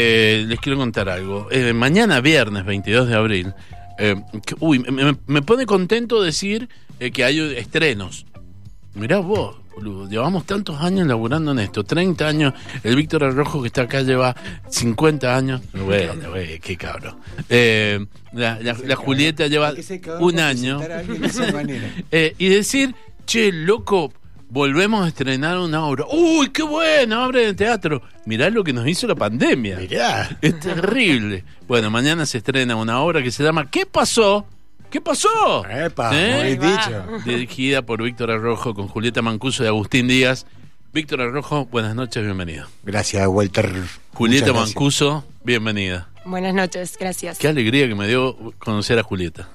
eh, 0.00 0.44
les 0.46 0.60
quiero 0.60 0.78
contar 0.78 1.08
algo. 1.08 1.48
Eh, 1.50 1.72
mañana, 1.72 2.20
viernes 2.20 2.64
22 2.64 3.08
de 3.08 3.14
abril, 3.14 3.52
eh, 3.98 4.16
que- 4.46 4.54
uy, 4.60 4.78
me, 4.80 5.16
me 5.26 5.42
pone 5.42 5.66
contento 5.66 6.22
decir 6.22 6.68
que 7.12 7.24
hay 7.24 7.40
estrenos. 7.56 8.26
Mirá 8.94 9.18
vos, 9.18 9.56
boludo, 9.74 10.08
llevamos 10.08 10.44
tantos 10.46 10.80
años 10.80 11.06
laburando 11.06 11.52
en 11.52 11.60
esto, 11.60 11.84
30 11.84 12.26
años. 12.26 12.52
El 12.82 12.96
Víctor 12.96 13.24
Arrojo 13.24 13.60
que 13.62 13.68
está 13.68 13.82
acá 13.82 14.02
lleva 14.02 14.34
50 14.68 15.36
años. 15.36 15.60
Bueno, 15.72 16.30
güey, 16.30 16.58
qué 16.58 16.76
cabrón. 16.76 17.16
La, 18.32 18.58
la- 18.60 18.76
la 18.84 18.96
Julieta 18.96 19.46
lleva 19.46 19.72
un 20.20 20.38
año. 20.40 20.80
y 22.38 22.48
decir, 22.48 22.94
che, 23.26 23.52
loco, 23.52 24.12
volvemos 24.50 25.04
a 25.04 25.08
estrenar 25.08 25.58
una 25.58 25.84
obra. 25.84 26.04
¡Uy, 26.10 26.50
qué 26.50 26.62
buena 26.62 27.26
obra 27.26 27.40
de 27.40 27.54
teatro! 27.54 28.02
Mirá 28.26 28.50
lo 28.50 28.64
que 28.64 28.72
nos 28.72 28.86
hizo 28.86 29.06
la 29.06 29.14
pandemia. 29.14 29.78
Mirá. 29.78 30.38
Es 30.40 30.58
terrible. 30.60 31.44
Bueno, 31.66 31.90
mañana 31.90 32.26
se 32.26 32.38
estrena 32.38 32.76
una 32.76 33.00
obra 33.00 33.22
que 33.22 33.30
se 33.30 33.42
llama 33.42 33.70
¿Qué 33.70 33.86
pasó? 33.86 34.46
¿Qué 34.90 35.00
pasó? 35.00 35.66
Epa, 35.68 36.10
¿Eh? 36.14 36.56
muy 36.58 36.68
dicho. 36.68 37.04
Dirigida 37.24 37.82
por 37.82 38.02
Víctor 38.02 38.30
Arrojo 38.30 38.74
con 38.74 38.88
Julieta 38.88 39.20
Mancuso 39.20 39.62
y 39.62 39.66
Agustín 39.66 40.08
Díaz. 40.08 40.46
Víctor 40.94 41.20
Arrojo, 41.20 41.66
buenas 41.66 41.94
noches, 41.94 42.24
bienvenido. 42.24 42.66
Gracias, 42.82 43.26
Walter. 43.28 43.70
Julieta. 44.14 44.54
Mancuso, 44.54 45.24
bienvenida. 45.44 46.08
Buenas 46.28 46.52
noches, 46.52 46.96
gracias. 47.00 47.38
Qué 47.38 47.48
alegría 47.48 47.88
que 47.88 47.94
me 47.94 48.06
dio 48.06 48.36
conocer 48.58 48.98
a 48.98 49.02
Julieta. 49.02 49.48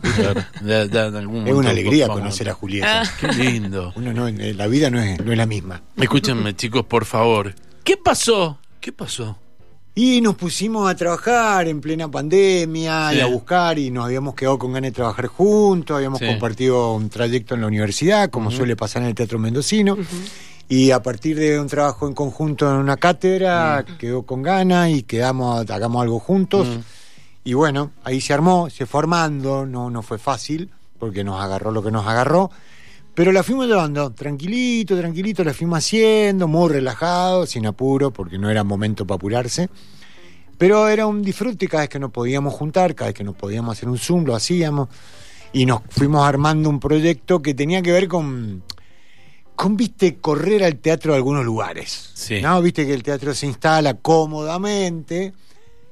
Ya- 0.66 0.86
ya 0.86 1.06
en 1.06 1.16
algún 1.16 1.48
Es 1.48 1.54
una 1.54 1.70
alegría 1.70 2.08
conocer 2.08 2.50
a 2.50 2.54
Julieta. 2.54 3.04
Ah. 3.04 3.12
Qué 3.22 3.28
lindo. 3.28 3.94
Uno 3.96 4.12
no, 4.12 4.28
eh, 4.28 4.54
la 4.56 4.66
vida 4.66 4.90
no 4.90 5.00
es, 5.00 5.24
no 5.24 5.32
es 5.32 5.38
la 5.38 5.46
misma. 5.46 5.84
Escúchenme, 5.98 6.56
chicos, 6.56 6.84
por 6.86 7.06
favor. 7.06 7.54
¿Qué 7.84 7.96
pasó? 7.96 8.58
¿Qué 8.82 8.92
pasó? 8.92 9.38
Y 9.94 10.22
nos 10.22 10.34
pusimos 10.36 10.90
a 10.90 10.96
trabajar 10.96 11.68
en 11.68 11.80
plena 11.80 12.10
pandemia 12.10 13.12
Sí. 13.12 13.18
y 13.18 13.20
a 13.22 13.28
buscar 13.28 13.78
y 13.78 13.92
nos 13.92 14.06
habíamos 14.06 14.34
quedado 14.34 14.58
con 14.58 14.74
ganas 14.74 14.90
de 14.90 14.96
trabajar 14.96 15.28
juntos, 15.28 15.96
habíamos 15.96 16.18
Sí. 16.18 16.26
compartido 16.26 16.94
un 16.96 17.10
trayecto 17.12 17.54
en 17.54 17.62
la 17.62 17.68
universidad, 17.68 18.32
como 18.32 18.50
suele 18.50 18.76
pasar 18.76 19.04
en 19.04 19.10
el 19.10 19.14
Teatro 19.16 19.38
Mendocino. 19.38 19.96
Y 20.70 20.92
a 20.92 21.04
partir 21.04 21.38
de 21.38 21.60
un 21.60 21.68
trabajo 21.68 22.08
en 22.08 22.14
conjunto 22.14 22.70
en 22.70 22.78
una 22.78 22.98
cátedra, 22.98 23.86
quedó 24.00 24.24
con 24.24 24.42
ganas 24.42 24.90
y 24.90 25.04
quedamos, 25.04 25.70
hagamos 25.70 26.02
algo 26.02 26.20
juntos. 26.20 26.68
Y 27.44 27.54
bueno, 27.54 27.92
ahí 28.04 28.22
se 28.22 28.34
armó, 28.34 28.70
se 28.70 28.86
fue 28.86 29.02
armando, 29.02 29.66
no, 29.66 29.90
no 29.90 30.02
fue 30.02 30.18
fácil, 30.18 30.70
porque 30.98 31.24
nos 31.24 31.42
agarró 31.42 31.72
lo 31.72 31.84
que 31.84 31.92
nos 31.92 32.08
agarró. 32.08 32.50
Pero 33.14 33.32
la 33.32 33.44
fuimos 33.44 33.68
llevando, 33.68 34.12
tranquilito, 34.12 34.98
tranquilito, 34.98 35.44
la 35.44 35.54
fuimos 35.54 35.80
haciendo, 35.80 36.48
muy 36.48 36.72
relajado, 36.72 37.46
sin 37.46 37.68
apuro, 37.68 38.12
porque 38.12 38.40
no 38.40 38.50
era 38.50 38.64
momento 38.64 39.06
para 39.06 39.18
apurarse. 39.18 39.70
Pero 40.58 40.88
era 40.88 41.06
un 41.06 41.22
disfrute 41.22 41.68
cada 41.68 41.84
vez 41.84 41.90
que 41.90 42.00
nos 42.00 42.12
podíamos 42.12 42.54
juntar, 42.54 42.96
cada 42.96 43.10
vez 43.10 43.16
que 43.16 43.24
nos 43.24 43.36
podíamos 43.36 43.78
hacer 43.78 43.90
un 43.90 44.00
Zoom, 44.00 44.24
lo 44.26 44.36
hacíamos. 44.36 44.88
Y 45.52 45.66
nos 45.68 45.82
fuimos 45.90 46.26
armando 46.26 46.70
un 46.70 46.80
proyecto 46.80 47.42
que 47.42 47.54
tenía 47.54 47.84
que 47.84 47.92
ver 47.92 48.08
con, 48.08 48.64
con 49.56 49.78
viste, 49.78 50.18
correr 50.18 50.64
al 50.64 50.78
teatro 50.78 51.14
de 51.14 51.18
algunos 51.18 51.46
lugares. 51.46 52.12
Sí. 52.14 52.42
¿No? 52.42 52.62
Viste 52.62 52.86
que 52.86 52.94
el 52.94 53.04
teatro 53.04 53.34
se 53.34 53.46
instala 53.48 53.94
cómodamente 53.96 55.34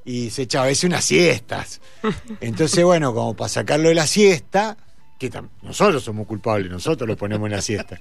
y 0.04 0.30
se 0.30 0.42
echa 0.42 0.62
a 0.62 0.66
veces 0.66 0.84
unas 0.84 1.04
siestas. 1.04 1.80
Entonces, 2.40 2.84
bueno, 2.84 3.14
como 3.14 3.34
para 3.34 3.48
sacarlo 3.48 3.88
de 3.88 3.94
la 3.94 4.06
siesta, 4.06 4.76
que 5.18 5.30
nosotros 5.62 6.02
somos 6.02 6.26
culpables, 6.26 6.70
nosotros 6.70 7.08
lo 7.08 7.16
ponemos 7.16 7.46
en 7.46 7.52
la 7.52 7.62
siesta. 7.62 8.00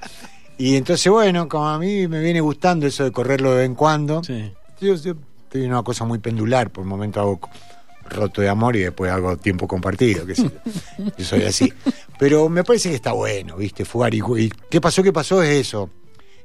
Y 0.58 0.76
entonces, 0.76 1.12
bueno, 1.12 1.48
como 1.48 1.70
a 1.70 1.80
mí 1.80 2.08
me 2.08 2.20
viene 2.20 2.42
gustando 2.42 2.86
eso 2.88 3.04
de 3.04 3.12
correrlo 3.12 3.52
de 3.52 3.58
vez 3.58 3.66
en 3.68 3.76
cuando, 3.76 4.24
Sí. 4.24 4.52
yo, 4.80 4.96
yo 4.96 5.16
estoy 5.44 5.64
en 5.66 5.72
una 5.72 5.84
cosa 5.84 6.06
muy 6.06 6.20
pendular, 6.20 6.70
por 6.72 6.84
un 6.84 6.90
momento 6.90 7.20
hago 7.20 7.40
roto 8.10 8.42
de 8.42 8.50
amor 8.50 8.76
y 8.76 8.80
después 8.80 9.12
hago 9.12 9.38
tiempo 9.38 9.68
compartido, 9.68 10.26
sé 10.28 10.36
yo. 10.36 10.50
Yo 11.18 11.26
soy 11.26 11.44
así. 11.44 11.72
Pero 12.22 12.50
me 12.50 12.64
parece 12.64 12.90
que 12.90 12.96
está 12.96 13.14
bueno, 13.14 13.58
¿viste? 13.58 13.84
Jugar 13.84 14.14
y, 14.14 14.22
¿qué 14.70 14.80
pasó? 14.80 15.02
¿Qué 15.02 15.12
pasó? 15.12 15.42
Es 15.42 15.50
eso. 15.50 15.90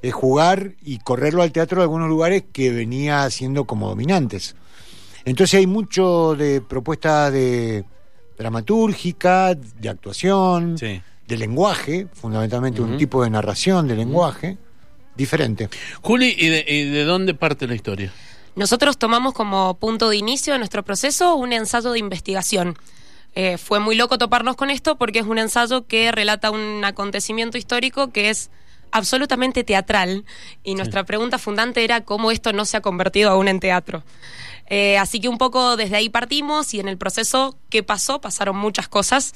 Es 0.01 0.15
jugar 0.15 0.73
y 0.83 1.01
correrlo 1.01 1.43
al 1.43 1.53
teatro 1.53 1.77
de 1.77 1.83
algunos 1.83 2.09
lugares 2.09 2.45
que 2.51 2.71
venía 2.71 3.29
siendo 3.29 3.67
como 3.67 3.87
dominantes. 3.87 4.57
Entonces 5.27 5.59
hay 5.59 5.67
mucho 5.67 6.35
de 6.35 6.63
propuesta 6.63 7.31
de 7.31 7.85
dramatúrgica, 8.39 9.55
de 9.55 9.89
actuación, 9.91 10.79
Sí. 10.79 11.03
de 11.29 11.37
lenguaje, 11.37 12.07
fundamentalmente 12.15 12.81
un 12.81 12.97
tipo 12.97 13.23
de 13.23 13.29
narración 13.29 13.87
de 13.87 13.97
lenguaje 13.97 14.57
diferente. 15.15 15.69
Juli, 16.01 16.35
¿y 16.39 16.49
de, 16.49 16.65
y 16.67 16.85
de 16.89 17.05
dónde 17.05 17.35
parte 17.35 17.67
la 17.67 17.75
historia? 17.75 18.11
Nosotros 18.55 18.97
tomamos 18.97 19.35
como 19.35 19.75
punto 19.75 20.09
de 20.09 20.17
inicio 20.17 20.55
de 20.55 20.59
nuestro 20.59 20.83
proceso 20.83 21.37
un 21.37 21.53
ensayo 21.53 21.93
de 21.93 21.99
investigación. 21.99 22.79
Eh, 23.39 23.59
fue 23.59 23.81
muy 23.81 23.97
loco 23.97 24.17
toparnos 24.17 24.57
con 24.57 24.71
esto 24.71 24.97
porque 24.97 25.19
es 25.19 25.27
un 25.27 25.39
ensayo 25.39 25.87
que 25.87 26.11
relata 26.11 26.51
un 26.51 26.83
acontecimiento 26.87 27.59
histórico 27.59 28.11
que 28.11 28.31
es 28.31 28.51
absolutamente 28.93 29.63
teatral 29.63 30.25
y 30.65 30.75
nuestra 30.75 31.05
pregunta 31.05 31.37
fundante 31.37 31.85
era 31.85 32.01
cómo 32.03 32.31
esto 32.31 32.55
no 32.55 32.65
se 32.65 32.79
ha 32.79 32.81
convertido 32.81 33.31
aún 33.31 33.49
en 33.49 33.61
teatro. 33.61 34.05
Eh, 34.69 34.97
así 34.97 35.21
que 35.21 35.29
un 35.29 35.37
poco 35.37 35.77
desde 35.77 35.97
ahí 35.97 36.09
partimos 36.09 36.73
y 36.73 36.81
en 36.81 36.89
el 36.89 36.97
proceso, 36.97 37.59
¿qué 37.69 37.83
pasó? 37.83 38.23
Pasaron 38.23 38.57
muchas 38.57 38.89
cosas. 38.89 39.35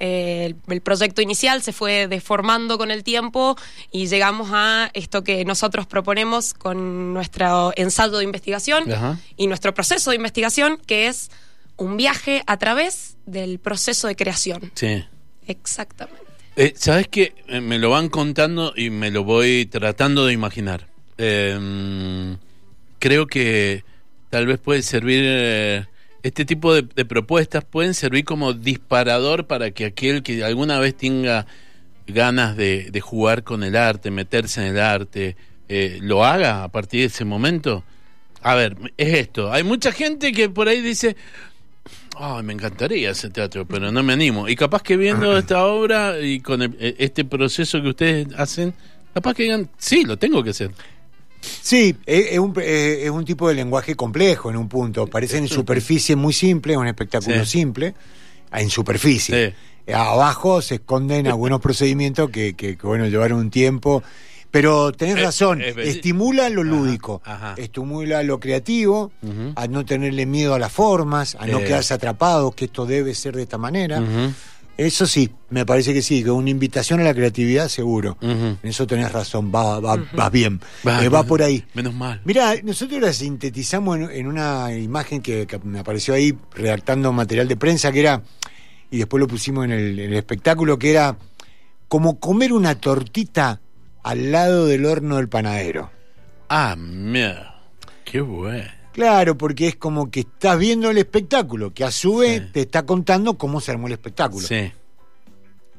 Eh, 0.00 0.46
el, 0.46 0.56
el 0.72 0.80
proyecto 0.80 1.20
inicial 1.20 1.62
se 1.62 1.74
fue 1.74 2.08
deformando 2.08 2.78
con 2.78 2.90
el 2.90 3.04
tiempo 3.04 3.56
y 3.90 4.06
llegamos 4.06 4.48
a 4.50 4.90
esto 4.94 5.22
que 5.22 5.44
nosotros 5.44 5.86
proponemos 5.86 6.54
con 6.54 7.12
nuestro 7.12 7.74
ensayo 7.76 8.16
de 8.16 8.24
investigación 8.24 8.84
y 9.36 9.46
nuestro 9.46 9.74
proceso 9.74 10.08
de 10.08 10.16
investigación, 10.16 10.78
que 10.86 11.08
es 11.08 11.30
un 11.76 11.96
viaje 11.96 12.42
a 12.46 12.56
través 12.58 13.16
del 13.26 13.58
proceso 13.58 14.08
de 14.08 14.16
creación. 14.16 14.72
Sí. 14.74 15.04
Exactamente. 15.46 16.22
Eh, 16.56 16.74
¿Sabes 16.76 17.08
qué? 17.08 17.34
Eh, 17.48 17.60
me 17.60 17.78
lo 17.78 17.90
van 17.90 18.08
contando 18.08 18.74
y 18.76 18.90
me 18.90 19.10
lo 19.10 19.24
voy 19.24 19.66
tratando 19.66 20.26
de 20.26 20.34
imaginar. 20.34 20.86
Eh, 21.16 22.36
creo 22.98 23.26
que 23.26 23.84
tal 24.28 24.46
vez 24.46 24.58
puede 24.58 24.82
servir, 24.82 25.22
eh, 25.24 25.86
este 26.22 26.44
tipo 26.44 26.74
de, 26.74 26.82
de 26.82 27.04
propuestas 27.04 27.64
pueden 27.64 27.94
servir 27.94 28.24
como 28.24 28.52
disparador 28.52 29.46
para 29.46 29.70
que 29.70 29.86
aquel 29.86 30.22
que 30.22 30.44
alguna 30.44 30.78
vez 30.78 30.96
tenga 30.96 31.46
ganas 32.06 32.56
de, 32.56 32.90
de 32.90 33.00
jugar 33.00 33.44
con 33.44 33.64
el 33.64 33.76
arte, 33.76 34.10
meterse 34.10 34.60
en 34.60 34.76
el 34.76 34.80
arte, 34.80 35.36
lo 36.00 36.22
haga 36.22 36.64
a 36.64 36.68
partir 36.68 37.00
de 37.00 37.06
ese 37.06 37.24
momento. 37.24 37.82
A 38.42 38.54
ver, 38.54 38.76
es 38.98 39.14
esto. 39.14 39.50
Hay 39.50 39.62
mucha 39.62 39.90
gente 39.90 40.32
que 40.32 40.50
por 40.50 40.68
ahí 40.68 40.82
dice, 40.82 41.16
Ay, 42.16 42.42
me 42.42 42.52
encantaría 42.52 43.10
ese 43.10 43.30
teatro, 43.30 43.66
pero 43.66 43.90
no 43.90 44.02
me 44.02 44.12
animo. 44.12 44.48
Y 44.48 44.54
capaz 44.56 44.82
que 44.82 44.96
viendo 44.96 45.36
esta 45.36 45.64
obra 45.66 46.20
y 46.20 46.40
con 46.40 46.62
el- 46.62 46.76
eh, 46.78 46.94
este 46.98 47.24
proceso 47.24 47.80
que 47.82 47.88
ustedes 47.88 48.28
hacen, 48.36 48.74
capaz 49.14 49.34
que 49.34 49.44
digan, 49.44 49.68
sí, 49.78 50.04
lo 50.04 50.18
tengo 50.18 50.42
que 50.42 50.50
hacer. 50.50 50.70
Sí, 51.40 51.96
es, 52.06 52.32
es 52.32 52.38
un, 52.38 52.54
es 52.60 53.10
un 53.10 53.24
tipo 53.24 53.48
de 53.48 53.54
lenguaje 53.54 53.96
complejo 53.96 54.50
en 54.50 54.56
un 54.56 54.68
punto. 54.68 55.06
Parece 55.06 55.38
en 55.38 55.48
superficie 55.48 56.14
muy 56.14 56.32
simple, 56.32 56.76
un 56.76 56.86
espectáculo 56.86 57.44
Sí. 57.44 57.58
simple, 57.58 57.94
en 58.52 58.70
superficie. 58.70 59.54
Abajo 59.92 60.62
se 60.62 60.76
esconden 60.76 61.26
algunos 61.26 61.60
procedimientos 61.60 62.30
que, 62.30 62.54
que, 62.54 62.76
que, 62.76 62.86
bueno, 62.86 63.06
llevaron 63.08 63.38
un 63.40 63.50
tiempo. 63.50 64.04
Pero 64.52 64.92
tenés 64.92 65.16
Eh, 65.16 65.22
razón, 65.22 65.60
eh, 65.62 65.74
estimula 65.78 66.48
lo 66.50 66.60
Ajá, 66.60 66.70
lúdico, 66.70 67.22
ajá. 67.24 67.54
estimula 67.56 68.22
lo 68.22 68.38
creativo, 68.38 69.10
a 69.56 69.66
no 69.66 69.84
tenerle 69.84 70.26
miedo 70.26 70.54
a 70.54 70.58
las 70.60 70.70
formas, 70.70 71.34
a 71.40 71.46
no 71.46 71.58
Eh. 71.58 71.64
quedarse 71.64 71.94
atrapado, 71.94 72.52
que 72.52 72.66
esto 72.66 72.86
debe 72.86 73.14
ser 73.14 73.34
de 73.34 73.42
esta 73.42 73.58
manera. 73.58 74.00
Eso 74.76 75.06
sí, 75.06 75.30
me 75.50 75.66
parece 75.66 75.92
que 75.92 76.00
sí, 76.00 76.22
que 76.24 76.30
una 76.30 76.48
invitación 76.50 77.00
a 77.00 77.02
la 77.04 77.14
creatividad 77.14 77.68
seguro. 77.68 78.16
En 78.20 78.58
eso 78.62 78.86
tenés 78.86 79.10
razón, 79.12 79.50
va, 79.54 79.80
va, 79.80 79.96
va 80.18 80.30
bien, 80.30 80.60
Va, 80.86 81.02
Eh, 81.04 81.08
va 81.08 81.22
por 81.24 81.42
ahí. 81.42 81.64
Menos 81.74 81.94
mal. 81.94 82.20
Mira, 82.24 82.54
nosotros 82.62 83.00
la 83.00 83.12
sintetizamos 83.12 83.96
en, 83.98 84.10
en 84.10 84.26
una 84.26 84.72
imagen 84.74 85.20
que, 85.22 85.46
que 85.46 85.58
me 85.60 85.78
apareció 85.78 86.14
ahí 86.14 86.34
redactando 86.54 87.10
material 87.12 87.48
de 87.48 87.56
prensa 87.56 87.90
que 87.92 88.00
era, 88.00 88.22
y 88.90 88.98
después 88.98 89.18
lo 89.20 89.26
pusimos 89.28 89.64
en 89.64 89.72
el, 89.72 89.98
en 89.98 90.10
el 90.12 90.16
espectáculo, 90.18 90.78
que 90.78 90.90
era 90.90 91.16
como 91.88 92.18
comer 92.18 92.52
una 92.52 92.74
tortita 92.74 93.60
al 94.02 94.32
lado 94.32 94.66
del 94.66 94.84
horno 94.86 95.16
del 95.16 95.28
panadero. 95.28 95.90
Ah, 96.48 96.76
mira. 96.78 97.60
Qué 98.04 98.20
bueno. 98.20 98.68
Claro, 98.92 99.38
porque 99.38 99.68
es 99.68 99.76
como 99.76 100.10
que 100.10 100.20
estás 100.20 100.58
viendo 100.58 100.90
el 100.90 100.98
espectáculo, 100.98 101.72
que 101.72 101.84
a 101.84 101.90
su 101.90 102.16
vez 102.18 102.42
Sí. 102.42 102.48
te 102.52 102.60
está 102.62 102.84
contando 102.84 103.38
cómo 103.38 103.60
se 103.60 103.70
armó 103.70 103.86
el 103.86 103.94
espectáculo. 103.94 104.46
Sí, 104.46 104.70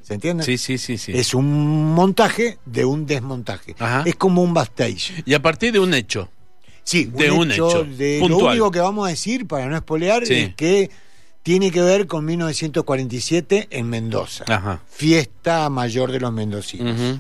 ¿Se 0.02 0.16
entiende? 0.16 0.44
sí, 0.44 0.58
sí, 0.58 0.78
sí. 0.80 0.98
sí. 0.98 1.12
Es 1.16 1.34
un 1.36 1.94
montaje 1.94 2.58
de 2.66 2.86
un 2.86 3.06
desmontaje. 3.06 3.76
Ajá. 3.78 4.02
Es 4.06 4.16
como 4.16 4.42
un 4.42 4.54
backstage. 4.54 5.24
Y 5.26 5.34
a 5.36 5.42
partir 5.42 5.72
de 5.74 5.80
un 5.80 5.94
hecho. 5.94 6.30
Sí, 6.84 7.06
De 7.06 7.30
un 7.32 7.52
hecho 7.52 7.84
de- 7.86 8.18
puntual. 8.20 8.42
Lo 8.42 8.50
único 8.52 8.72
que 8.72 8.80
vamos 8.80 9.06
a 9.06 9.10
decir, 9.12 9.48
para 9.48 9.68
no 9.68 9.76
espolear, 9.78 10.26
Sí. 10.26 10.34
es 10.34 10.56
que 10.56 10.90
tiene 11.44 11.72
que 11.72 11.82
ver 11.82 12.08
con 12.08 12.26
1947 12.26 13.68
en 13.70 13.90
Mendoza. 13.90 14.44
Ajá. 14.48 14.82
Fiesta 14.90 15.70
mayor 15.70 16.12
de 16.12 16.20
los 16.20 16.34
mendocinos. 16.34 17.20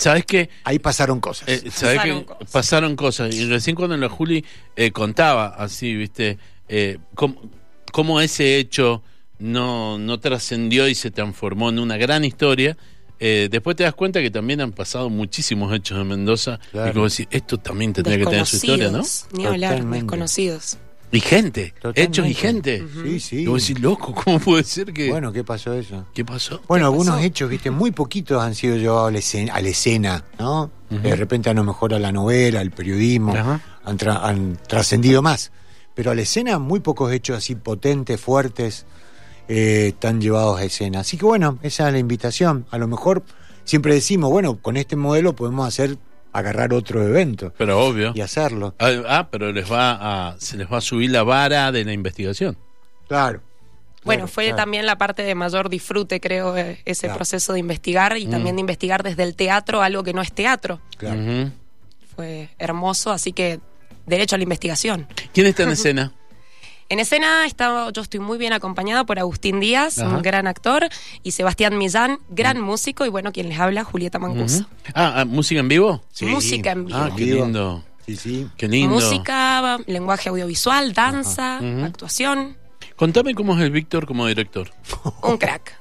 ¿Sabes 0.00 0.24
qué? 0.24 0.48
Ahí 0.64 0.78
pasaron 0.78 1.20
cosas. 1.20 1.48
Eh, 1.48 1.70
¿sabés 1.70 1.96
Pasaron 1.98 2.20
que 2.20 2.26
cosas. 2.26 2.50
pasaron 2.50 2.96
cosas? 2.96 3.34
Y 3.34 3.44
recién 3.46 3.76
cuando 3.76 3.96
la 3.96 4.08
Juli 4.08 4.44
eh, 4.76 4.90
contaba 4.92 5.46
así, 5.48 5.94
¿viste? 5.94 6.38
Eh, 6.68 6.98
cómo, 7.14 7.40
cómo 7.92 8.20
ese 8.20 8.56
hecho 8.58 9.02
no, 9.38 9.98
no 9.98 10.18
trascendió 10.18 10.88
y 10.88 10.94
se 10.94 11.10
transformó 11.10 11.68
en 11.68 11.78
una 11.78 11.96
gran 11.98 12.24
historia. 12.24 12.76
eh, 13.18 13.48
después 13.50 13.76
te 13.76 13.82
das 13.84 13.92
cuenta 13.94 14.22
que 14.22 14.30
también 14.30 14.62
han 14.62 14.72
pasado 14.72 15.10
muchísimos 15.10 15.74
hechos 15.74 15.98
en 16.00 16.08
Mendoza. 16.08 16.58
Claro. 16.70 16.90
Y 16.90 16.92
como 16.94 17.04
decir, 17.04 17.28
esto 17.30 17.58
también 17.58 17.92
tendría 17.92 18.16
que 18.18 18.24
tener 18.24 18.46
su 18.46 18.56
historia, 18.56 18.90
¿no? 18.90 19.02
Ni 19.32 19.44
hablar, 19.44 19.72
Totalmente. 19.72 20.04
desconocidos. 20.04 20.78
Y 21.12 21.18
gente, 21.20 21.72
Totalmente. 21.74 22.02
hechos 22.02 22.26
y 22.28 22.34
gente. 22.34 22.84
Sí, 23.02 23.18
sí. 23.20 23.36
Y 23.42 23.46
vos 23.46 23.66
decís, 23.66 23.82
loco, 23.82 24.14
¿cómo 24.14 24.38
puede 24.38 24.62
ser 24.62 24.92
que.? 24.92 25.10
Bueno, 25.10 25.32
¿qué 25.32 25.42
pasó 25.42 25.74
eso? 25.74 26.06
¿Qué 26.14 26.24
pasó? 26.24 26.60
Bueno, 26.68 26.84
¿Qué 26.84 26.92
algunos 26.92 27.14
pasó? 27.16 27.24
hechos, 27.26 27.50
viste, 27.50 27.70
muy 27.72 27.90
poquitos 27.90 28.40
han 28.42 28.54
sido 28.54 28.76
llevados 28.76 29.08
a 29.08 29.10
la 29.10 29.18
escena, 29.18 29.54
a 29.54 29.60
la 29.60 29.68
escena, 29.68 30.24
¿no? 30.38 30.70
De 30.88 31.14
repente 31.16 31.48
a 31.50 31.54
lo 31.54 31.62
mejor 31.64 31.94
a 31.94 31.98
la 32.00 32.10
novela, 32.12 32.60
al 32.60 32.70
periodismo, 32.72 33.32
Ajá. 33.34 33.60
han, 33.84 33.98
tra- 33.98 34.20
han 34.22 34.58
trascendido 34.68 35.22
más. 35.22 35.52
Pero 35.94 36.10
a 36.12 36.14
la 36.14 36.22
escena 36.22 36.58
muy 36.58 36.80
pocos 36.80 37.12
hechos 37.12 37.36
así 37.38 37.54
potentes, 37.56 38.20
fuertes, 38.20 38.86
eh, 39.48 39.88
están 39.88 40.20
llevados 40.20 40.60
a 40.60 40.64
escena. 40.64 41.00
Así 41.00 41.16
que 41.16 41.24
bueno, 41.24 41.58
esa 41.62 41.86
es 41.88 41.92
la 41.92 41.98
invitación. 41.98 42.66
A 42.70 42.78
lo 42.78 42.86
mejor 42.88 43.24
siempre 43.64 43.94
decimos, 43.94 44.30
bueno, 44.30 44.58
con 44.62 44.76
este 44.76 44.94
modelo 44.96 45.34
podemos 45.34 45.66
hacer, 45.66 45.96
agarrar 46.32 46.72
otro 46.72 47.02
evento 47.06 47.52
Pero 47.58 47.80
obvio. 47.84 48.12
y 48.14 48.20
hacerlo. 48.20 48.74
Ah, 48.78 48.90
ah, 49.08 49.28
pero 49.30 49.52
les 49.52 49.70
va 49.70 50.28
a, 50.28 50.36
se 50.40 50.56
les 50.56 50.70
va 50.70 50.78
a 50.78 50.80
subir 50.80 51.10
la 51.10 51.22
vara 51.22 51.70
de 51.72 51.84
la 51.84 51.92
investigación. 51.92 52.56
Claro. 53.08 53.40
Bueno, 54.02 54.22
Claro, 54.22 54.32
fue 54.32 54.44
claro. 54.44 54.56
también 54.56 54.86
la 54.86 54.96
parte 54.96 55.22
de 55.22 55.34
mayor 55.34 55.68
disfrute, 55.68 56.20
creo, 56.20 56.56
eh, 56.56 56.80
ese 56.86 57.06
Claro. 57.08 57.16
proceso 57.18 57.52
de 57.52 57.58
investigar 57.58 58.16
y 58.16 58.26
Mm. 58.26 58.30
también 58.30 58.56
de 58.56 58.60
investigar 58.60 59.02
desde 59.02 59.22
el 59.24 59.34
teatro 59.34 59.82
algo 59.82 60.02
que 60.02 60.12
no 60.14 60.22
es 60.22 60.32
teatro. 60.32 60.80
Claro. 60.96 61.20
Fue 62.16 62.48
hermoso, 62.58 63.10
así 63.10 63.32
que 63.32 63.60
derecho 64.06 64.36
a 64.36 64.38
la 64.38 64.44
investigación. 64.44 65.06
¿Quién 65.34 65.46
está 65.46 65.64
en 65.64 65.70
escena? 65.70 66.12
En 66.90 66.98
escena 66.98 67.46
está, 67.46 67.88
yo 67.92 68.02
estoy 68.02 68.18
muy 68.18 68.36
bien 68.36 68.52
acompañada 68.52 69.04
por 69.04 69.20
Agustín 69.20 69.60
Díaz, 69.60 70.00
Ajá. 70.00 70.16
un 70.16 70.22
gran 70.22 70.48
actor, 70.48 70.88
y 71.22 71.30
Sebastián 71.30 71.78
Millán, 71.78 72.18
gran 72.30 72.60
músico, 72.60 73.06
y 73.06 73.08
bueno, 73.08 73.30
quien 73.30 73.48
les 73.48 73.60
habla, 73.60 73.84
Julieta 73.84 74.18
Mancuso. 74.18 74.66
Ah, 74.92 75.20
ah, 75.20 75.24
¿música 75.24 75.60
en 75.60 75.68
vivo? 75.68 76.02
Sí. 76.10 76.26
Música 76.26 76.72
en 76.72 76.86
vivo. 76.86 76.98
Ah, 76.98 77.10
qué 77.16 77.26
lindo. 77.26 77.84
Sí, 78.06 78.16
sí. 78.16 78.48
Qué 78.56 78.66
lindo. 78.66 78.92
Música, 78.92 79.78
lenguaje 79.86 80.30
audiovisual, 80.30 80.92
danza, 80.92 81.58
actuación. 81.84 82.56
Contame 83.00 83.34
cómo 83.34 83.54
es 83.56 83.62
el 83.62 83.70
Víctor 83.70 84.04
como 84.06 84.26
director. 84.26 84.70
Un 85.22 85.38
crack. 85.38 85.72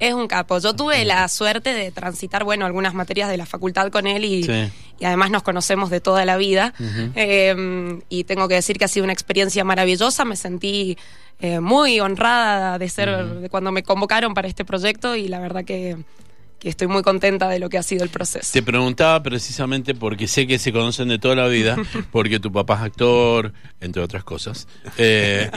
es 0.00 0.12
un 0.12 0.26
capo. 0.26 0.58
Yo 0.58 0.74
tuve 0.74 1.04
la 1.04 1.28
suerte 1.28 1.72
de 1.72 1.92
transitar, 1.92 2.42
bueno, 2.42 2.66
algunas 2.66 2.92
materias 2.92 3.30
de 3.30 3.36
la 3.36 3.46
facultad 3.46 3.88
con 3.92 4.08
él 4.08 4.24
y, 4.24 4.42
Sí. 4.42 4.68
y 4.98 5.04
además 5.04 5.30
nos 5.30 5.44
conocemos 5.44 5.88
de 5.88 6.00
toda 6.00 6.24
la 6.24 6.36
vida. 6.36 6.74
Eh, 7.14 8.00
y 8.08 8.24
tengo 8.24 8.48
que 8.48 8.54
decir 8.54 8.78
que 8.78 8.86
ha 8.86 8.88
sido 8.88 9.04
una 9.04 9.12
experiencia 9.12 9.62
maravillosa. 9.62 10.24
Me 10.24 10.34
sentí 10.34 10.98
eh, 11.38 11.60
muy 11.60 12.00
honrada 12.00 12.76
de 12.76 12.88
ser, 12.88 13.24
de 13.40 13.48
cuando 13.48 13.70
me 13.70 13.84
convocaron 13.84 14.34
para 14.34 14.48
este 14.48 14.64
proyecto 14.64 15.14
y 15.14 15.28
la 15.28 15.38
verdad 15.38 15.64
que, 15.64 15.96
que 16.60 16.68
estoy 16.68 16.86
muy 16.88 17.02
contenta 17.02 17.48
de 17.48 17.58
lo 17.58 17.68
que 17.70 17.78
ha 17.78 17.82
sido 17.82 18.04
el 18.04 18.10
proceso. 18.10 18.50
Te 18.52 18.62
preguntaba 18.62 19.22
precisamente 19.22 19.94
porque 19.94 20.28
sé 20.28 20.46
que 20.46 20.58
se 20.58 20.72
conocen 20.72 21.08
de 21.08 21.18
toda 21.18 21.34
la 21.34 21.48
vida, 21.48 21.76
porque 22.12 22.38
tu 22.38 22.52
papá 22.52 22.74
es 22.76 22.80
actor, 22.82 23.52
entre 23.80 24.02
otras 24.02 24.22
cosas. 24.24 24.68
Eh, 24.98 25.50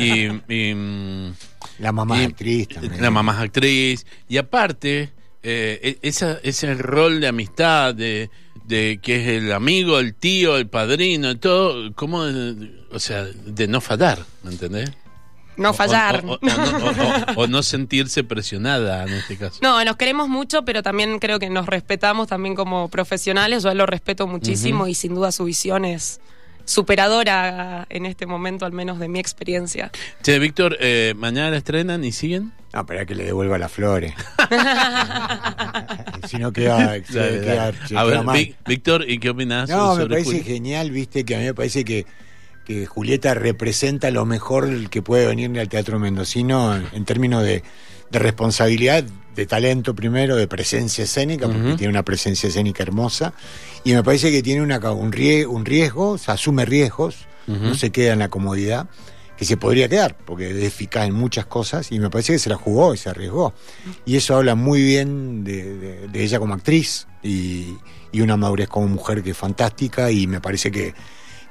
y, 0.47 0.53
y, 0.53 1.33
La 1.79 1.91
mamá 1.91 2.17
y- 2.17 2.21
es 2.21 2.27
actriz 2.29 2.67
también. 2.69 3.01
La 3.01 3.11
mamá 3.11 3.33
es 3.33 3.39
actriz. 3.39 4.05
Y 4.29 4.37
aparte, 4.37 5.11
eh, 5.43 5.79
e- 6.01 6.07
esa, 6.07 6.39
ese 6.41 6.73
rol 6.75 7.19
de 7.19 7.27
amistad, 7.27 7.93
de, 7.93 8.29
de 8.65 8.99
que 9.01 9.21
es 9.21 9.27
el 9.43 9.51
amigo, 9.51 9.99
el 9.99 10.13
tío, 10.15 10.55
el 10.57 10.67
padrino, 10.67 11.37
todo, 11.37 11.93
como, 11.95 12.23
o 12.91 12.99
sea, 12.99 13.23
de 13.25 13.67
no 13.67 13.81
fallar, 13.81 14.19
¿me 14.43 14.51
entendés? 14.51 14.89
No 15.57 15.73
fallar. 15.73 16.23
O, 16.25 16.33
o- 16.33 16.35
o 16.35 16.39
no, 16.41 16.77
o- 16.77 16.89
o- 16.89 17.33
o 17.43 17.47
no 17.47 17.61
sentirse 17.63 18.23
presionada 18.23 19.03
en 19.03 19.13
este 19.13 19.37
caso. 19.37 19.59
No, 19.61 19.83
nos 19.85 19.95
queremos 19.97 20.27
mucho, 20.29 20.63
pero 20.65 20.81
también 20.83 21.19
creo 21.19 21.39
que 21.39 21.49
nos 21.49 21.65
respetamos 21.67 22.27
también 22.27 22.55
como 22.55 22.87
profesionales. 22.89 23.63
Yo 23.63 23.69
a 23.69 23.71
él 23.73 23.77
lo 23.77 23.85
respeto 23.85 24.25
muchísimo 24.27 24.87
y 24.87 24.95
sin 24.95 25.13
duda 25.15 25.31
su 25.31 25.45
visión 25.45 25.85
es 25.85 26.19
superadora 26.65 27.85
en 27.89 28.05
este 28.05 28.25
momento, 28.25 28.65
al 28.65 28.71
menos 28.71 28.97
de 28.97 29.09
mi 29.09 29.19
experiencia. 29.19 29.91
Che, 30.23 30.39
Víctor, 30.39 30.77
eh, 30.79 31.13
mañana 31.17 31.49
la 31.51 31.57
estrenan 31.57 32.03
y 32.05 32.11
siguen. 32.13 32.53
No, 32.73 32.85
para 32.85 33.05
que 33.05 33.13
le 33.13 33.25
devuelva 33.25 33.57
las 33.59 33.71
flores. 33.71 34.13
si 36.27 36.37
no 36.37 36.51
queda, 36.51 36.91
A 36.93 37.01
queda 37.01 37.71
ver, 38.03 38.55
Víctor, 38.65 39.09
¿y 39.09 39.19
qué 39.19 39.29
opinas 39.29 39.69
No, 39.69 39.89
me 39.95 40.01
sobre 40.01 40.15
parece 40.15 40.25
Juli? 40.31 40.43
genial, 40.43 40.91
viste, 40.91 41.25
que 41.25 41.35
a 41.35 41.39
mí 41.39 41.45
me 41.45 41.53
parece 41.53 41.83
que, 41.85 42.05
que 42.65 42.85
Julieta 42.85 43.33
representa 43.33 44.09
lo 44.11 44.25
mejor 44.25 44.89
que 44.89 45.01
puede 45.01 45.27
venirle 45.27 45.59
al 45.61 45.69
teatro 45.69 45.99
mendocino 45.99 46.75
en, 46.75 46.87
en 46.93 47.05
términos 47.05 47.43
de, 47.43 47.63
de 48.11 48.19
responsabilidad, 48.19 49.03
de 49.35 49.45
talento 49.45 49.93
primero, 49.95 50.35
de 50.35 50.47
presencia 50.47 51.03
escénica, 51.03 51.47
porque 51.47 51.75
tiene 51.75 51.89
una 51.89 52.03
presencia 52.03 52.47
escénica 52.49 52.83
hermosa, 52.83 53.33
y 53.83 53.93
me 53.93 54.03
parece 54.03 54.31
que 54.31 54.41
tiene 54.43 54.61
una, 54.61 54.77
un, 54.91 55.11
rie- 55.11 55.45
un 55.47 55.65
riesgo, 55.65 56.11
o 56.11 56.17
sea, 56.17 56.35
asume 56.35 56.65
riesgos, 56.65 57.25
no 57.47 57.75
se 57.75 57.89
queda 57.91 58.13
en 58.13 58.19
la 58.19 58.29
comodidad, 58.29 58.87
que 59.35 59.43
se 59.45 59.57
podría 59.57 59.89
quedar, 59.89 60.15
porque 60.15 60.51
es 60.51 60.63
eficaz 60.63 61.07
en 61.07 61.15
muchas 61.15 61.45
cosas, 61.47 61.91
y 61.91 61.99
me 61.99 62.09
parece 62.09 62.33
que 62.33 62.39
se 62.39 62.49
la 62.49 62.55
jugó 62.55 62.93
y 62.93 62.97
se 62.97 63.09
arriesgó. 63.09 63.53
Y 64.05 64.15
eso 64.15 64.35
habla 64.37 64.53
muy 64.55 64.81
bien 64.83 65.43
de, 65.43 65.75
de- 65.77 66.07
de 66.07 66.23
ella 66.23 66.39
como 66.39 66.53
actriz 66.53 67.07
y, 67.23 67.75
y 68.11 68.21
una 68.21 68.37
madurez 68.37 68.69
como 68.69 68.87
mujer 68.87 69.23
que 69.23 69.31
es 69.31 69.37
fantástica, 69.37 70.11
y 70.11 70.27
me 70.27 70.39
parece 70.39 70.69
que, 70.71 70.93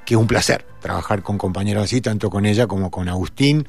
que 0.05 0.13
es 0.15 0.19
un 0.19 0.27
placer 0.27 0.65
trabajar 0.81 1.23
con 1.23 1.37
compañeros 1.37 1.85
así, 1.85 2.01
tanto 2.01 2.29
con 2.29 2.45
ella 2.45 2.67
como 2.67 2.91
con 2.91 3.07
Agustín. 3.09 3.65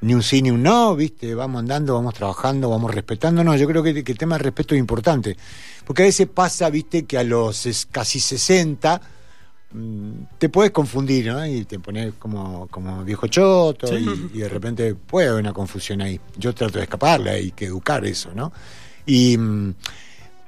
Ni 0.00 0.12
un 0.12 0.22
sí 0.22 0.42
ni 0.42 0.50
un 0.50 0.62
no, 0.62 0.94
¿viste? 0.96 1.34
Vamos 1.34 1.60
andando, 1.60 1.94
vamos 1.94 2.12
trabajando, 2.14 2.68
vamos 2.68 2.94
respetándonos. 2.94 3.58
Yo 3.58 3.66
creo 3.66 3.82
que, 3.82 4.04
que 4.04 4.12
el 4.12 4.18
tema 4.18 4.34
del 4.34 4.44
respeto 4.44 4.74
es 4.74 4.78
importante. 4.78 5.36
Porque 5.86 6.02
a 6.02 6.06
veces 6.06 6.26
pasa, 6.28 6.68
¿viste? 6.68 7.06
Que 7.06 7.16
a 7.16 7.24
los 7.24 7.86
casi 7.90 8.20
60 8.20 9.00
mm, 9.72 10.10
te 10.36 10.48
puedes 10.50 10.72
confundir, 10.72 11.26
¿no? 11.28 11.46
Y 11.46 11.64
te 11.64 11.78
pones 11.78 12.14
como, 12.18 12.66
como 12.68 13.02
viejo 13.02 13.28
choto 13.28 13.86
Sí. 13.86 14.06
y, 14.34 14.38
y 14.38 14.40
de 14.40 14.48
repente 14.48 14.94
puede 14.94 15.28
haber 15.28 15.40
una 15.40 15.52
confusión 15.54 16.02
ahí. 16.02 16.20
Yo 16.36 16.54
trato 16.54 16.78
de 16.78 16.84
escaparle, 16.84 17.30
hay 17.30 17.50
que 17.52 17.66
educar 17.66 18.04
eso, 18.04 18.30
¿no? 18.34 18.52
Y, 19.06 19.38
mm, 19.38 19.74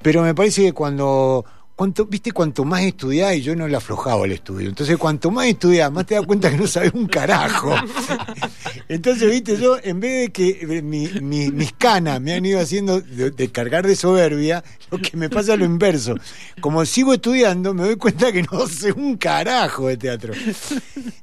pero 0.03 0.21
me 0.21 0.35
parece 0.35 0.61
que 0.65 0.73
cuando, 0.73 1.43
cuanto, 1.77 2.05
viste, 2.07 2.31
cuanto 2.33 2.65
más 2.65 2.81
estudiás, 2.81 3.35
y 3.35 3.41
yo 3.43 3.55
no 3.55 3.67
le 3.67 3.77
aflojaba 3.77 4.25
el 4.25 4.31
estudio, 4.33 4.67
entonces 4.67 4.97
cuanto 4.97 5.31
más 5.31 5.45
estudiás, 5.47 5.89
más 5.91 6.05
te 6.07 6.15
das 6.15 6.25
cuenta 6.25 6.49
que 6.51 6.57
no 6.57 6.67
sabes 6.67 6.91
un 6.93 7.07
carajo. 7.07 7.73
Entonces, 8.89 9.29
viste, 9.29 9.57
yo 9.57 9.77
en 9.83 9.99
vez 9.99 10.21
de 10.27 10.31
que 10.31 10.81
mi- 10.81 11.07
mi- 11.21 11.51
mis 11.51 11.73
canas 11.73 12.21
me 12.21 12.33
han 12.33 12.45
ido 12.45 12.59
haciendo 12.59 13.01
de, 13.01 13.31
de 13.31 13.49
cargar 13.49 13.85
de 13.85 13.95
soberbia, 13.95 14.63
lo 14.91 14.97
que 14.99 15.17
me 15.17 15.29
pasa 15.29 15.53
es 15.53 15.59
lo 15.59 15.65
inverso. 15.65 16.15
Como 16.61 16.85
sigo 16.85 17.13
estudiando, 17.13 17.73
me 17.73 17.83
doy 17.83 17.95
cuenta 17.97 18.31
que 18.31 18.43
no 18.43 18.65
sé 18.67 18.91
un 18.93 19.17
carajo 19.17 19.87
de 19.87 19.97
teatro. 19.97 20.33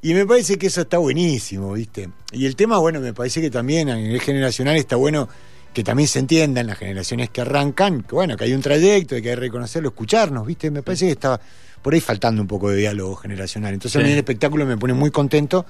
Y 0.03 0.13
me 0.15 0.27
parece 0.27 0.57
que 0.59 0.67
eso 0.67 0.83
está 0.83 0.99
buenísimo, 0.99 1.73
¿viste? 1.73 2.11
Y 2.33 2.45
el 2.47 2.55
tema, 2.55 2.79
bueno, 2.79 3.01
me 3.01 3.15
parece 3.15 3.41
que 3.41 3.51
también 3.51 3.89
a 3.89 3.97
nivel 3.97 4.21
generacional 4.21 4.77
está 4.77 4.97
bueno 4.97 5.29
que 5.75 5.83
también 5.85 6.09
se 6.09 6.21
entiendan 6.21 6.67
las 6.69 6.79
generaciones 6.79 7.29
que 7.31 7.41
arrancan, 7.43 8.03
que 8.03 8.15
bueno, 8.15 8.37
que 8.37 8.45
hay 8.45 8.53
un 8.55 8.63
trayecto, 8.63 9.11
que 9.11 9.17
hay 9.17 9.23
que 9.23 9.37
reconocerlo, 9.37 9.89
escucharnos, 9.91 10.47
¿viste? 10.47 10.71
Me 10.71 10.83
parece 10.83 11.07
que 11.07 11.13
está 11.13 11.39
por 11.83 11.93
ahí 11.93 12.01
faltando 12.01 12.41
un 12.41 12.49
poco 12.49 12.71
de 12.71 12.77
diálogo 12.77 13.17
generacional. 13.17 13.75
Entonces 13.75 14.01
a 14.01 14.05
mí 14.05 14.11
el 14.13 14.19
espectáculo 14.19 14.65
me 14.65 14.77
pone 14.79 14.95
muy 14.95 15.11
contento 15.11 15.67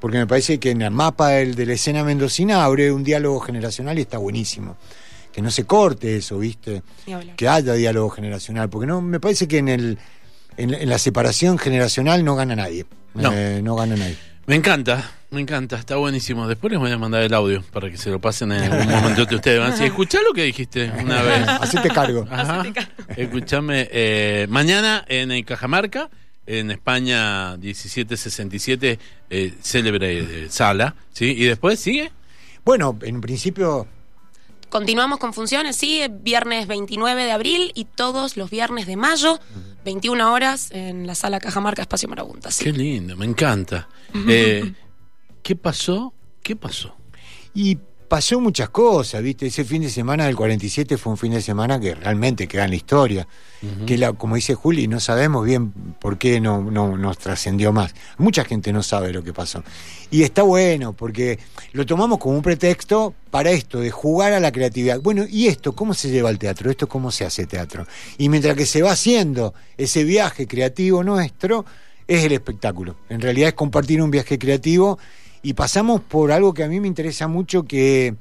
porque 0.00 0.16
me 0.16 0.26
parece 0.26 0.58
que 0.58 0.70
en 0.70 0.80
el 0.80 0.90
mapa 0.90 1.28
del- 1.30 1.54
de 1.54 1.66
la 1.66 1.74
escena 1.74 2.02
mendocina 2.04 2.64
abre 2.64 2.90
un 2.92 3.04
diálogo 3.04 3.40
generacional 3.40 3.98
y 3.98 4.02
está 4.02 4.16
buenísimo. 4.18 4.76
Que 5.32 5.42
no 5.42 5.50
se 5.50 5.64
corte 5.64 6.16
eso, 6.16 6.38
¿viste? 6.38 6.82
Que 7.36 7.46
haya 7.48 7.74
diálogo 7.74 8.08
generacional, 8.10 8.70
porque 8.70 8.86
no 8.86 9.00
me 9.02 9.20
parece 9.20 9.46
que 9.46 9.58
en 9.58 9.68
el 9.68 9.98
en, 10.56 10.74
en 10.74 10.88
la 10.88 10.98
separación 10.98 11.58
generacional 11.58 12.24
no 12.24 12.34
gana 12.36 12.56
nadie. 12.56 12.86
No. 13.14 13.30
Eh, 13.32 13.60
no 13.62 13.76
gana 13.76 13.96
nadie. 13.96 14.16
Me 14.46 14.56
encanta, 14.56 15.10
me 15.30 15.40
encanta, 15.40 15.76
está 15.76 15.96
buenísimo. 15.96 16.48
Después 16.48 16.70
les 16.72 16.80
voy 16.80 16.90
a 16.90 16.98
mandar 16.98 17.22
el 17.22 17.32
audio 17.34 17.62
para 17.72 17.90
que 17.90 17.96
se 17.96 18.10
lo 18.10 18.20
pasen 18.20 18.52
en 18.52 18.72
algún 18.72 18.92
momento 18.94 19.24
de 19.24 19.36
ustedes. 19.36 19.58
Van 19.58 19.68
a 19.68 19.70
decir, 19.72 19.86
escuchá 19.86 20.18
lo 20.22 20.32
que 20.32 20.44
dijiste 20.44 20.90
una 21.02 21.22
vez. 21.22 21.48
Hacete 21.48 21.88
cargo. 21.88 22.26
Ajá. 22.30 22.64
Escúchame, 23.16 23.88
eh, 23.92 24.46
mañana 24.48 25.04
en 25.08 25.30
el 25.30 25.44
Cajamarca, 25.44 26.10
en 26.46 26.70
España 26.70 27.56
1767, 27.58 28.98
eh, 29.30 29.54
célebre 29.62 30.18
eh, 30.18 30.48
sala, 30.50 30.94
¿sí? 31.12 31.26
Y 31.26 31.44
después 31.44 31.78
sigue. 31.78 32.10
Bueno, 32.64 32.98
en 33.02 33.20
principio 33.20 33.86
Continuamos 34.70 35.18
con 35.18 35.34
funciones, 35.34 35.74
sí, 35.74 36.00
viernes 36.22 36.68
29 36.68 37.24
de 37.24 37.32
abril 37.32 37.72
y 37.74 37.86
todos 37.86 38.36
los 38.36 38.50
viernes 38.50 38.86
de 38.86 38.96
mayo, 38.96 39.40
21 39.84 40.32
horas, 40.32 40.70
en 40.70 41.08
la 41.08 41.16
sala 41.16 41.40
Cajamarca 41.40 41.82
Espacio 41.82 42.08
Marabunta. 42.08 42.52
Sí. 42.52 42.64
Qué 42.64 42.72
lindo, 42.72 43.16
me 43.16 43.26
encanta. 43.26 43.88
Eh, 44.28 44.72
¿Qué 45.42 45.56
pasó? 45.56 46.12
¿Qué 46.42 46.56
pasó? 46.56 46.96
Y 47.54 47.78
pasó 48.10 48.40
muchas 48.40 48.70
cosas, 48.70 49.22
¿viste? 49.22 49.46
Ese 49.46 49.64
fin 49.64 49.82
de 49.82 49.88
semana 49.88 50.26
del 50.26 50.34
47 50.34 50.98
fue 50.98 51.12
un 51.12 51.16
fin 51.16 51.30
de 51.30 51.40
semana 51.40 51.78
que 51.78 51.94
realmente 51.94 52.48
queda 52.48 52.64
en 52.64 52.70
la 52.70 52.76
historia. 52.76 53.28
Que, 53.86 53.96
la, 53.98 54.14
como 54.14 54.34
dice 54.34 54.56
Juli, 54.56 54.88
no 54.88 54.98
sabemos 54.98 55.46
bien 55.46 55.70
por 56.00 56.18
qué 56.18 56.40
no, 56.40 56.60
no 56.60 56.96
nos 56.96 57.18
trascendió 57.18 57.72
más. 57.72 57.94
Mucha 58.18 58.44
gente 58.44 58.72
no 58.72 58.82
sabe 58.82 59.12
lo 59.12 59.22
que 59.22 59.32
pasó. 59.32 59.62
Y 60.10 60.24
está 60.24 60.42
bueno, 60.42 60.92
porque 60.92 61.38
lo 61.72 61.86
tomamos 61.86 62.18
como 62.18 62.34
un 62.34 62.42
pretexto 62.42 63.14
para 63.30 63.50
esto, 63.50 63.78
de 63.78 63.92
jugar 63.92 64.32
a 64.32 64.40
la 64.40 64.50
creatividad. 64.50 65.00
Bueno, 65.00 65.24
¿y 65.30 65.46
esto 65.46 65.72
cómo 65.72 65.94
se 65.94 66.10
lleva 66.10 66.30
al 66.30 66.38
teatro? 66.38 66.68
¿Esto 66.68 66.88
cómo 66.88 67.12
se 67.12 67.24
hace 67.24 67.46
teatro? 67.46 67.86
Y 68.18 68.28
mientras 68.28 68.56
que 68.56 68.66
se 68.66 68.82
va 68.82 68.90
haciendo 68.90 69.54
ese 69.76 70.02
viaje 70.02 70.48
creativo 70.48 71.04
nuestro, 71.04 71.64
es 72.08 72.24
el 72.24 72.32
espectáculo. 72.32 72.96
En 73.08 73.20
realidad 73.20 73.50
es 73.50 73.54
compartir 73.54 74.02
un 74.02 74.10
viaje 74.10 74.36
creativo 74.36 74.98
y 75.42 75.54
pasamos 75.54 76.00
por 76.00 76.32
algo 76.32 76.54
que 76.54 76.64
a 76.64 76.68
mí 76.68 76.80
me 76.80 76.88
interesa 76.88 77.28
mucho, 77.28 77.64
que, 77.64 78.14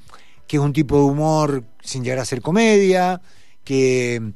que 0.47 0.57
es 0.57 0.63
un 0.63 0.73
tipo 0.73 0.97
de 0.97 1.03
humor 1.03 1.63
sin 1.81 2.03
llegar 2.03 2.19
a 2.19 2.25
ser 2.25 2.41
comedia, 2.41 3.21
que, 3.63 4.33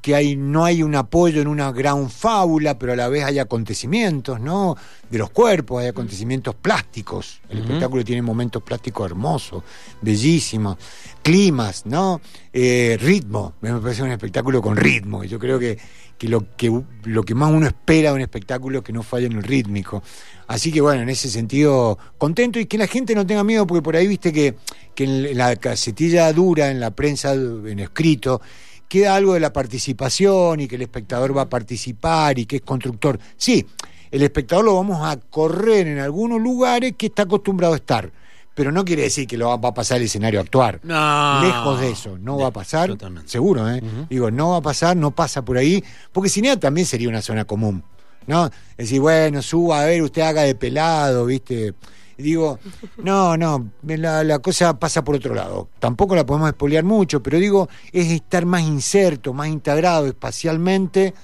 que 0.00 0.14
hay, 0.14 0.36
no 0.36 0.64
hay 0.64 0.82
un 0.82 0.94
apoyo 0.94 1.40
en 1.40 1.48
una 1.48 1.72
gran 1.72 2.08
fábula, 2.08 2.78
pero 2.78 2.92
a 2.92 2.96
la 2.96 3.08
vez 3.08 3.24
hay 3.24 3.38
acontecimientos, 3.38 4.40
¿no? 4.40 4.76
De 5.10 5.18
los 5.18 5.30
cuerpos, 5.30 5.82
hay 5.82 5.88
acontecimientos 5.88 6.54
plásticos. 6.54 7.40
El 7.48 7.58
espectáculo 7.58 8.04
tiene 8.04 8.22
momentos 8.22 8.62
plásticos 8.62 9.10
hermosos, 9.10 9.64
bellísimos, 10.00 10.76
climas, 11.22 11.84
¿no? 11.86 12.20
Eh, 12.52 12.96
ritmo. 13.00 13.54
Me 13.60 13.72
parece 13.80 14.02
un 14.02 14.10
espectáculo 14.10 14.62
con 14.62 14.76
ritmo. 14.76 15.24
Y 15.24 15.28
yo 15.28 15.38
creo 15.38 15.58
que, 15.58 15.78
que, 16.16 16.28
lo, 16.28 16.56
que 16.56 16.72
lo 17.04 17.22
que 17.24 17.34
más 17.34 17.50
uno 17.50 17.66
espera 17.66 18.10
de 18.10 18.16
un 18.16 18.22
espectáculo 18.22 18.78
es 18.78 18.84
que 18.84 18.92
no 18.92 19.02
falle 19.02 19.26
en 19.26 19.32
el 19.32 19.42
rítmico. 19.42 20.02
Así 20.46 20.70
que 20.70 20.80
bueno, 20.80 21.02
en 21.02 21.08
ese 21.08 21.28
sentido, 21.28 21.98
contento 22.18 22.58
y 22.60 22.66
que 22.66 22.78
la 22.78 22.86
gente 22.86 23.14
no 23.14 23.26
tenga 23.26 23.44
miedo, 23.44 23.66
porque 23.66 23.82
por 23.82 23.96
ahí 23.96 24.06
viste 24.06 24.32
que, 24.32 24.54
que 24.94 25.04
en 25.04 25.36
la 25.36 25.56
casetilla 25.56 26.32
dura, 26.32 26.70
en 26.70 26.80
la 26.80 26.92
prensa, 26.92 27.32
en 27.34 27.80
escrito, 27.80 28.40
queda 28.88 29.14
algo 29.14 29.34
de 29.34 29.40
la 29.40 29.52
participación 29.52 30.60
y 30.60 30.68
que 30.68 30.76
el 30.76 30.82
espectador 30.82 31.36
va 31.36 31.42
a 31.42 31.48
participar 31.48 32.38
y 32.38 32.46
que 32.46 32.56
es 32.56 32.62
constructor. 32.62 33.18
Sí, 33.36 33.66
el 34.10 34.22
espectador 34.22 34.64
lo 34.64 34.74
vamos 34.74 35.00
a 35.02 35.16
correr 35.16 35.86
en 35.86 35.98
algunos 35.98 36.40
lugares 36.40 36.94
que 36.96 37.06
está 37.06 37.22
acostumbrado 37.22 37.74
a 37.74 37.76
estar. 37.76 38.10
Pero 38.54 38.72
no 38.72 38.84
quiere 38.84 39.02
decir 39.02 39.28
que 39.28 39.36
lo 39.36 39.56
va 39.56 39.68
a 39.68 39.74
pasar 39.74 39.98
el 39.98 40.04
escenario 40.04 40.40
a 40.40 40.42
actuar. 40.42 40.80
No. 40.82 41.42
Lejos 41.42 41.80
de 41.80 41.90
eso, 41.90 42.18
no 42.18 42.38
va 42.38 42.48
a 42.48 42.50
pasar. 42.50 42.88
Totalmente. 42.88 43.28
Seguro, 43.28 43.70
¿eh? 43.70 43.80
Digo, 44.10 44.32
no 44.32 44.50
va 44.50 44.56
a 44.56 44.62
pasar, 44.62 44.96
no 44.96 45.12
pasa 45.12 45.44
por 45.44 45.58
ahí, 45.58 45.84
porque 46.10 46.28
Cinea 46.28 46.58
también 46.58 46.84
sería 46.84 47.08
una 47.08 47.22
zona 47.22 47.44
común. 47.44 47.84
¿no? 48.28 48.46
Es 48.46 48.76
decir, 48.76 49.00
bueno, 49.00 49.42
suba 49.42 49.82
a 49.82 49.86
ver, 49.86 50.02
usted 50.02 50.22
haga 50.22 50.42
de 50.42 50.54
pelado, 50.54 51.26
¿viste? 51.26 51.74
Digo, 52.18 52.58
no, 52.96 53.36
no, 53.36 53.70
la, 53.84 54.24
la, 54.24 54.38
cosa 54.40 54.76
pasa 54.78 55.04
por 55.04 55.14
otro 55.14 55.36
lado. 55.36 55.68
Tampoco 55.78 56.16
la 56.16 56.26
podemos 56.26 56.48
espolear 56.48 56.82
mucho, 56.82 57.22
pero 57.22 57.38
digo, 57.38 57.68
es 57.92 58.10
estar 58.10 58.44
más 58.44 58.62
inserto, 58.62 59.32
más 59.32 59.46
integrado 59.46 60.06
espacialmente 60.08 61.14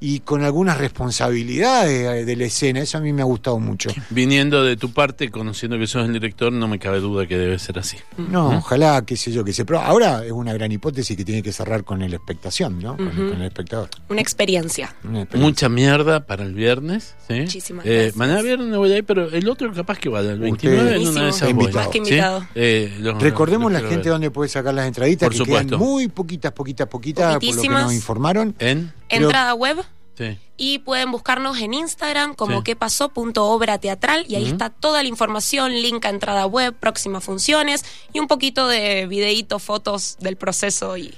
y 0.00 0.20
con 0.20 0.42
algunas 0.44 0.78
responsabilidades 0.78 2.24
de 2.26 2.36
la 2.36 2.44
escena. 2.44 2.80
Eso 2.80 2.98
a 2.98 3.00
mí 3.00 3.12
me 3.12 3.22
ha 3.22 3.24
gustado 3.24 3.58
mucho. 3.58 3.90
Viniendo 4.10 4.62
de 4.62 4.76
tu 4.76 4.92
parte, 4.92 5.30
conociendo 5.30 5.78
que 5.78 5.86
sos 5.86 6.06
el 6.06 6.12
director, 6.12 6.52
no 6.52 6.68
me 6.68 6.78
cabe 6.78 7.00
duda 7.00 7.26
que 7.26 7.36
debe 7.36 7.58
ser 7.58 7.78
así. 7.78 7.96
No, 8.16 8.52
¿Mm? 8.52 8.56
ojalá, 8.56 9.02
qué 9.04 9.16
sé 9.16 9.32
yo, 9.32 9.44
que 9.44 9.52
se... 9.52 9.64
Pero 9.64 9.80
ahora 9.80 10.24
es 10.24 10.32
una 10.32 10.52
gran 10.54 10.70
hipótesis 10.72 11.16
que 11.16 11.24
tiene 11.24 11.42
que 11.42 11.52
cerrar 11.52 11.84
con 11.84 11.98
la 11.98 12.06
expectación, 12.06 12.80
¿no? 12.80 12.96
Con, 12.96 13.06
uh 13.08 13.10
-huh. 13.10 13.28
con 13.30 13.40
el 13.40 13.46
espectador. 13.48 13.88
Una 14.08 14.20
experiencia. 14.20 14.94
una 15.04 15.22
experiencia. 15.22 15.38
Mucha 15.48 15.68
mierda 15.68 16.26
para 16.26 16.44
el 16.44 16.54
viernes. 16.54 17.14
¿sí? 17.28 17.40
Muchísimas 17.40 17.84
eh, 17.86 17.92
gracias. 17.94 18.16
Mañana 18.16 18.42
viernes 18.42 18.68
no 18.68 18.78
voy 18.78 18.92
a 18.92 18.98
ir, 18.98 19.04
pero 19.04 19.28
el 19.30 19.48
otro 19.48 19.72
capaz 19.72 19.98
que 19.98 20.08
vaya, 20.08 20.32
el 20.32 20.38
29 20.38 20.96
en 20.96 21.08
una 21.08 21.22
de 21.24 21.30
esas 21.30 21.52
voy. 21.52 21.72
Más 21.72 21.88
que 21.88 21.98
invitado. 21.98 22.46
Eh, 22.54 22.96
los- 23.00 23.20
Recordemos 23.20 23.72
los 23.72 23.82
la 23.82 23.88
gente 23.88 24.04
ver. 24.04 24.12
donde 24.12 24.30
puede 24.30 24.48
sacar 24.48 24.74
las 24.74 24.86
entraditas, 24.86 25.26
Por 25.26 25.32
que 25.32 25.38
supuesto. 25.38 25.76
quedan 25.76 25.80
muy 25.80 26.08
poquitas, 26.08 26.52
poquitas, 26.52 26.86
poquitas, 26.88 27.34
por 27.36 27.54
lo 27.56 27.62
que 27.62 27.68
nos 27.68 27.92
informaron. 27.92 28.54
¿En? 28.58 28.92
Creo- 29.08 29.22
Entrada 29.22 29.54
web 29.54 29.78
Sí. 30.18 30.36
y 30.56 30.80
pueden 30.80 31.12
buscarnos 31.12 31.58
en 31.60 31.72
Instagram 31.72 32.34
como 32.34 32.58
Sí. 32.58 32.64
qué 32.64 32.76
pasó 32.76 33.08
punto 33.10 33.44
obra 33.46 33.78
teatral 33.78 34.24
y 34.28 34.34
ahí 34.34 34.48
está 34.48 34.68
toda 34.70 35.02
la 35.02 35.08
información, 35.08 35.72
link 35.72 36.04
a 36.04 36.10
entrada 36.10 36.44
web, 36.46 36.74
próximas 36.74 37.22
funciones 37.24 37.84
y 38.12 38.18
un 38.18 38.26
poquito 38.26 38.66
de 38.68 39.06
videitos, 39.06 39.62
fotos 39.62 40.16
del 40.20 40.36
proceso 40.36 40.96
y 40.96 41.14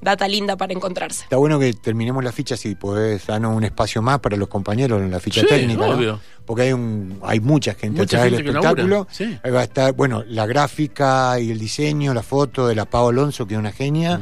data 0.00 0.26
linda 0.26 0.56
para 0.56 0.72
encontrarse. 0.72 1.22
Está 1.22 1.36
bueno 1.36 1.60
que 1.60 1.72
terminemos 1.74 2.24
la 2.24 2.32
ficha 2.32 2.56
si 2.56 2.74
podés 2.74 3.24
darnos 3.28 3.56
un 3.56 3.62
espacio 3.62 4.02
más 4.02 4.18
para 4.18 4.36
los 4.36 4.48
compañeros 4.48 5.00
en 5.00 5.12
la 5.12 5.20
ficha 5.20 5.42
Sí, 5.42 5.46
técnica. 5.46 6.18
Porque 6.44 6.62
hay 6.62 6.72
un 6.72 7.20
hay 7.22 7.38
mucha 7.38 7.74
gente 7.74 8.00
Mucha 8.00 8.16
atrás 8.16 8.24
del 8.32 8.34
gente 8.42 8.50
que 8.52 8.58
espectáculo. 8.58 9.06
sí. 9.12 9.38
Ahí 9.44 9.50
va 9.52 9.60
a 9.60 9.62
estar, 9.62 9.92
bueno, 9.92 10.24
la 10.26 10.44
gráfica 10.46 11.38
y 11.38 11.52
el 11.52 11.60
diseño, 11.60 12.12
la 12.14 12.24
foto 12.24 12.66
de 12.66 12.74
la 12.74 12.84
Pau 12.86 13.10
Alonso, 13.10 13.46
que 13.46 13.54
es 13.54 13.60
una 13.60 13.70
genia, 13.70 14.20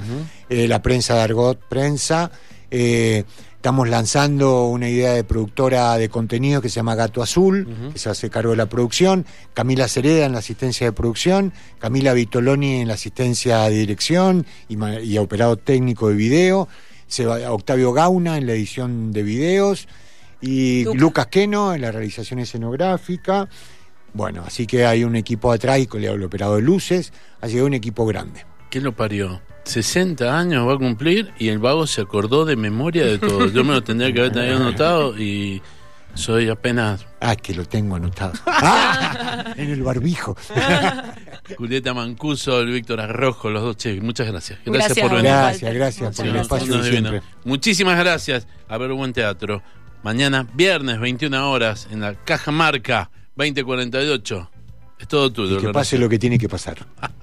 eh, 0.50 0.68
la 0.68 0.82
prensa 0.82 1.14
de 1.14 1.22
Argot 1.22 1.58
Prensa. 1.70 2.30
eh, 2.70 3.24
estamos 3.61 3.90
lanzando 3.90 4.69
una 4.69 4.88
idea 4.88 5.12
de 5.12 5.23
productora 5.23 5.95
de 5.99 6.09
contenido 6.09 6.62
que 6.62 6.71
se 6.71 6.76
llama 6.76 6.95
Gato 6.95 7.23
Azul, 7.23 7.90
que 7.93 7.99
se 7.99 8.09
hace 8.09 8.31
cargo 8.31 8.52
de 8.52 8.57
la 8.57 8.64
producción, 8.64 9.26
Camila 9.52 9.87
Cereda 9.87 10.25
en 10.25 10.33
la 10.33 10.38
asistencia 10.38 10.87
de 10.87 10.93
producción, 10.93 11.52
Camila 11.79 12.14
Vitoloni 12.14 12.81
en 12.81 12.88
la 12.88 12.95
asistencia 12.95 13.64
de 13.64 13.76
dirección 13.76 14.47
y, 14.67 15.19
operado 15.19 15.59
técnico 15.59 16.09
de 16.09 16.14
video, 16.14 16.69
se 17.07 17.26
va- 17.26 17.52
Octavio 17.52 17.93
Gauna 17.93 18.38
en 18.38 18.47
la 18.47 18.55
edición 18.55 19.12
de 19.12 19.23
videos 19.25 19.88
y 20.40 20.85
Lucas. 20.85 21.00
Lucas 21.02 21.26
Queno 21.26 21.75
en 21.75 21.83
la 21.83 21.93
realización 21.93 22.38
escenográfica. 22.38 23.47
Bueno, 24.14 24.43
así 24.47 24.67
que 24.67 24.87
hay 24.87 25.05
un 25.05 25.17
equipo 25.17 25.52
atrás 25.52 25.81
y 25.81 25.87
con 25.87 26.02
el 26.02 26.23
operado 26.23 26.57
de 26.57 26.62
luces, 26.62 27.12
así 27.43 27.52
que 27.52 27.59
hay 27.59 27.67
un 27.67 27.75
equipo 27.75 28.07
grande. 28.07 28.47
¿Qué 28.71 28.81
lo 28.81 28.97
parió? 28.97 29.43
60 29.64 30.38
años 30.38 30.67
va 30.67 30.75
a 30.75 30.79
cumplir 30.79 31.33
y 31.38 31.49
el 31.49 31.59
vago 31.59 31.87
se 31.87 32.00
acordó 32.00 32.45
de 32.45 32.57
memoria 32.57 33.05
de 33.07 33.19
todo. 33.19 33.47
Yo 33.49 33.64
me 33.64 33.75
lo 33.75 33.83
tendría 33.83 34.12
que 34.12 34.21
haber 34.21 34.33
tenido 34.33 34.57
anotado 34.57 35.19
y 35.19 35.62
soy 36.14 36.49
apenas 36.49 37.07
Ah, 37.21 37.37
que 37.37 37.55
lo 37.55 37.64
tengo 37.67 37.97
anotado. 37.97 38.33
Ah, 38.47 39.52
en 39.57 39.71
el 39.71 39.83
barbijo. 39.83 40.37
Julieta 41.57 41.93
Mancuso, 41.95 42.61
el 42.61 42.71
Víctor 42.73 43.00
Arrojo, 43.00 43.50
los 43.50 43.62
dos 43.62 43.76
che, 43.76 44.00
Muchas 44.00 44.26
gracias. 44.29 44.59
Gracias, 44.64 44.88
Gracias, 44.97 45.07
por 45.09 45.17
venir. 45.17 45.31
Gracias, 45.33 45.75
gracias 45.75 46.02
Muchas 46.02 46.17
por 46.17 46.26
el 46.26 46.33
gracias. 46.33 46.62
espacio 46.62 46.83
siempre. 46.85 47.23
Muchísimas 47.45 47.99
gracias. 47.99 48.47
A 48.69 48.79
ver, 48.79 48.93
buen 48.93 49.12
teatro. 49.12 49.62
Mañana, 50.02 50.47
viernes, 50.55 50.99
21 50.99 51.50
horas, 51.50 51.87
en 51.90 52.00
la 52.00 52.14
Caja 52.14 52.50
Marca, 52.50 53.11
2048. 53.37 54.50
Es 54.99 55.09
todo 55.09 55.31
tuyo. 55.33 55.59
Y 55.59 55.62
que 55.62 55.69
pase 55.73 55.99
lo 55.99 56.09
que 56.09 56.19
tiene 56.19 56.38
que 56.38 56.49
pasar. 56.49 56.79